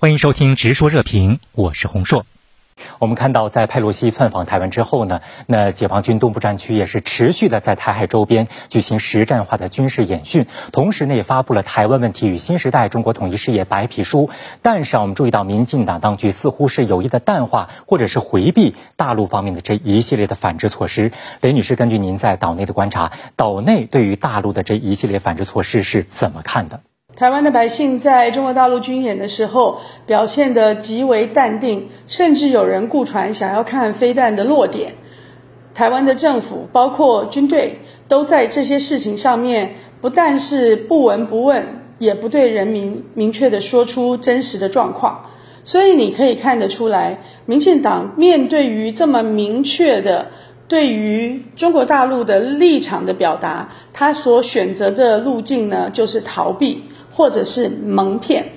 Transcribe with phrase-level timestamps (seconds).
[0.00, 2.24] 欢迎收听《直说热评》，我是洪硕。
[3.00, 14.28] 我们看到，在佩洛西窜访台湾之后呢，那解放军东部战区也是持续的在台海周边举行实战化的军事演训，同时呢，也发布了《台湾问题与新时代中国统一事业白皮书》。
[14.62, 21.10] 但是啊，我们注意到，民进党当局似乎是有意的淡化或者是回避大陆方面的这一系列的反制措施。
[21.40, 26.82] 雷女士，根据您在岛内的观察，岛内对于大陆的这一系列反制措施是怎么看的？
[27.18, 34.94] 台湾的百姓在中国大陆军演的时候表现得极为淡定，甚至有人顾传想要看飞弹的落点。
[35.74, 41.66] 台湾的政府包括军队都在这些事情上面不但是不闻不问，
[41.98, 45.24] 也不对人民明确的说出真实的状况。
[45.64, 50.28] 所以你可以看得出来，民进党面对于这么明确的
[50.68, 56.84] 对于中国大陆的立场的表达，他所选择的路径呢，就是逃避。
[57.10, 58.52] 或者是蒙骗。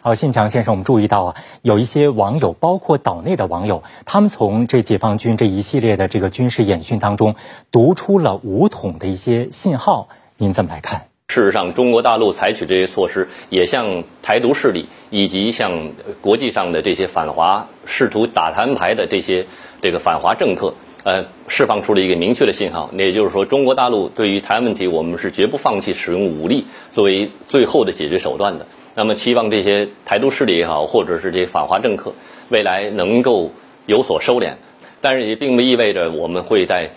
[0.00, 7.36] 好，信强先生，我们注意到啊，有一些网友，包括岛内的网友，他们从这解放军这一系列的这个军事演训当中，
[7.70, 10.08] 读出了武统的一些信号。
[10.36, 11.02] 您怎么来看？
[11.28, 19.46] 事实上，中国大陆采取这些措施，也向台独势力以及向国际上的这些反华、试图打台湾牌的这些
[19.80, 20.74] 这个反华政客。
[21.04, 28.66] 呃，释放出了一个明确的信号，那也就是说，中国大陆对于台湾问题，我们是绝不放弃使用武力作为最后的解决手段的。
[28.94, 32.12] 那么，期望这些台独势力也好，或者是这些反华政客，
[32.50, 33.50] 未来能够
[33.86, 34.54] 有所收敛。
[35.00, 36.90] 但是，也并不意味着我们会在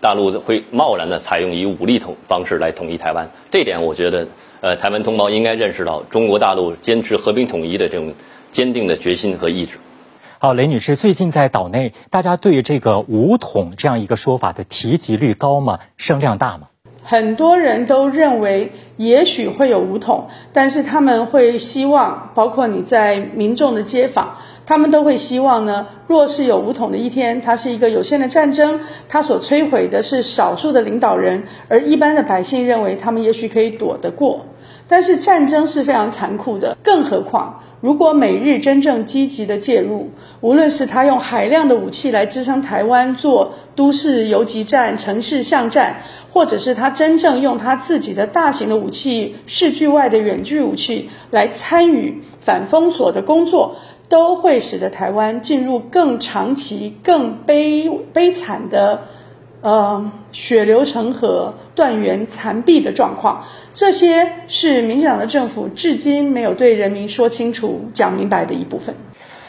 [0.00, 3.30] 大陆会贸然的采用以武力统方式来统一台湾。
[3.52, 4.26] 这点，我觉得，
[4.60, 8.14] 呃，台湾同胞应该认识到中国大陆坚持和平统一的这种
[8.50, 9.78] 坚定的决心和意志。
[10.42, 15.78] 好，雷女士，最近在岛内，大家对这个“武统”这样一个说法的提及率高吗？
[15.96, 16.62] 声量大吗？
[17.04, 25.86] 很多人都认为，也许会有武统，但是他们会希望，包括你在民众的街访，他们都会希望呢。
[26.08, 34.46] 若是有武统的一天，它是一个有限的战争，它所摧毁的是少数的领导人，而一般的百姓认为他们也许可以躲得过。
[34.92, 37.62] 但是战争是非常残酷的，更何况。
[37.80, 40.10] 如果美日真正积极的介入，
[40.42, 53.76] 无论是他用海量的武器来支撑台湾做都市游击战、城市巷战，或者是他真正用他自己的大型的武器、视距外的远距武器来参与反封锁的工作，
[54.10, 59.04] 都会使得台湾进入更长期、更悲悲惨的。
[59.62, 68.96] 呃，血流成河、断垣残壁的状况，这些是民进党的政府至今没有对人民说清楚、讲明白的一部分。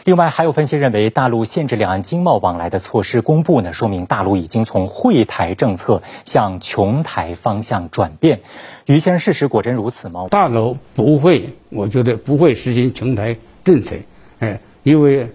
[0.03, 8.41] 另外，还有分析认为，大陆限制两岸经贸往来的措施公布呢，说明大陆已经从惠台政策向穷台方向转变。
[8.85, 10.27] 于先生，事实果真如此吗？
[10.29, 13.95] 大陆不会，我觉得不会实行穷台政策，
[14.37, 15.29] 哎，因为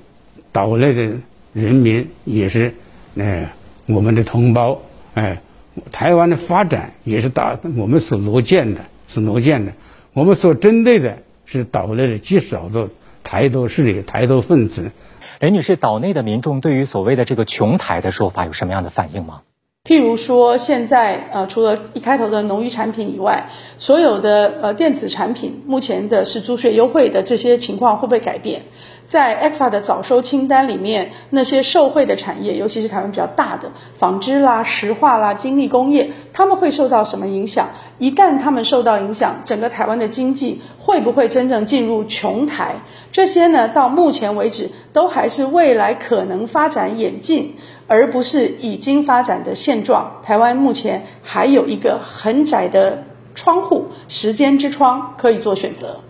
[0.52, 1.02] 岛内的
[1.52, 2.74] 人民也是，
[3.18, 3.48] 哎。
[3.88, 4.82] 我们的同胞，
[5.14, 5.40] 哎，
[5.92, 9.72] 台湾的发展也是大我们所罗见的，是罗见的。
[10.12, 12.90] 我们所针对的是岛内的极少数
[13.24, 14.90] 台独势力、台独分子。
[15.40, 19.40] 任女士，岛内的民众对于所谓的这个“穷台”的说法有什么样的反应吗？
[19.84, 28.64] 譬如说，现在呃，除了一开头的农渔产品以外，所有的呃电子产品，目前的是租税优惠的这些情况会不会改变？
[29.08, 37.70] 在 e f a 的早收清单里面，那些受惠的产业，尤其是台湾比较大的纺织啦、石化啦、精密工业，他们会受到什么影响？
[37.98, 42.76] 一旦他们受到影响，整个台湾的经济会不会真正进入穷台？
[43.10, 47.56] 这些呢，到目前为止都还是未来可能发展演进。
[47.90, 50.20] 而不是已经发展的现状。
[50.22, 53.04] 台湾目前还有一个很窄的
[53.34, 56.00] 窗户，时间之窗可以做选择。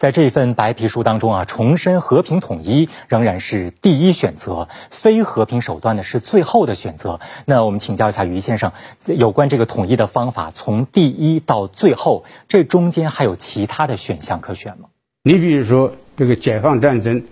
[0.00, 7.20] 在这份白皮书当中啊，重申和平统一仍然是第一选择，非和平手段呢是最后的选择。
[7.44, 8.72] 那我们请教一下于先生，
[9.04, 14.88] 有关这个统一的方法，从第一到最后，这中间还有其他的选项可选吗？
[15.22, 17.24] 你比如说这个解放战争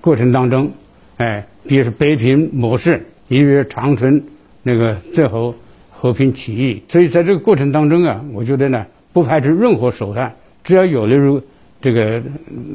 [0.00, 0.70] 过程当中。
[1.18, 4.24] 哎，比如说北平模式，比如长春
[4.62, 5.54] 那个最后
[5.90, 10.34] 和平起义，所以在这个过程当中啊，我觉得呢，不排除任何手段，
[10.64, 11.42] 只要有利于
[11.80, 12.22] 这个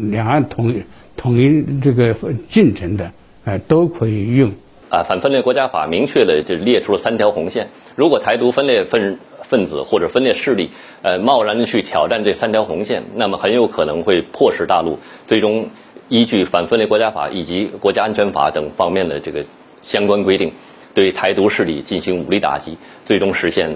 [0.10, 0.84] 两岸统一
[1.16, 2.14] 统一这个
[2.50, 3.12] 进程的，
[3.46, 4.52] 哎，都可以用。
[4.90, 10.70] 啊，反分裂国家法明确的就列出了三条红线，如果台独分裂分分子或者分裂势力，
[11.02, 15.70] 呃，贸然的去挑战这三条红线，那么很有可能会迫使大陆最终。
[16.10, 19.46] 依据反分裂国家法以及国家安全法等方面的这个
[19.82, 20.52] 相关规定，
[20.94, 23.74] 对台独势力进行武力打击，最终实现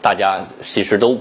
[0.00, 1.18] 大家其实都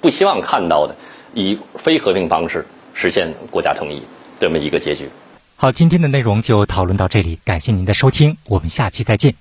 [0.00, 0.96] 不希望看到的
[1.36, 4.02] 以非和平方式实现国家统一。
[4.40, 5.08] 这么一个结局。
[5.54, 9.34] 好，今天的内容就讨论到这里，感谢您的收听，我们下期再见。